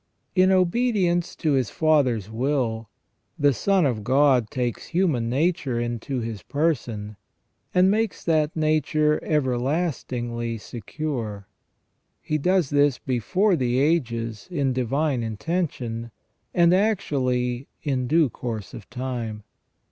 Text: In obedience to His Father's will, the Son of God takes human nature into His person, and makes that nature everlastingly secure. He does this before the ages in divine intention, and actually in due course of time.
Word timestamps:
In 0.33 0.51
obedience 0.51 1.35
to 1.35 1.51
His 1.51 1.69
Father's 1.69 2.27
will, 2.27 2.89
the 3.37 3.53
Son 3.53 3.85
of 3.85 4.03
God 4.03 4.49
takes 4.49 4.87
human 4.87 5.29
nature 5.29 5.79
into 5.79 6.21
His 6.21 6.41
person, 6.41 7.17
and 7.71 7.91
makes 7.91 8.23
that 8.23 8.55
nature 8.55 9.23
everlastingly 9.23 10.57
secure. 10.57 11.45
He 12.19 12.39
does 12.39 12.71
this 12.71 12.97
before 12.97 13.55
the 13.55 13.77
ages 13.77 14.47
in 14.49 14.73
divine 14.73 15.21
intention, 15.21 16.09
and 16.51 16.73
actually 16.73 17.67
in 17.83 18.07
due 18.07 18.27
course 18.31 18.73
of 18.73 18.89
time. 18.89 19.43